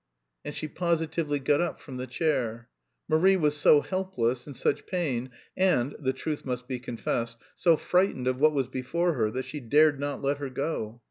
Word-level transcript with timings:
And 0.43 0.55
she 0.55 0.67
positively 0.67 1.37
got 1.37 1.61
up 1.61 1.79
from 1.79 1.97
the 1.97 2.07
chair. 2.07 2.69
Marie 3.07 3.35
was 3.37 3.55
so 3.55 3.81
helpless, 3.81 4.47
in 4.47 4.55
such 4.55 4.87
pain, 4.87 5.29
and 5.55 5.95
the 5.99 6.11
truth 6.11 6.43
must 6.43 6.67
be 6.67 6.79
confessed 6.79 7.37
so 7.55 7.77
frightened 7.77 8.25
of 8.25 8.39
what 8.39 8.53
was 8.53 8.67
before 8.67 9.13
her 9.13 9.29
that 9.29 9.45
she 9.45 9.59
dared 9.59 9.99
not 9.99 10.19
let 10.19 10.37
her 10.39 10.49
go. 10.49 10.99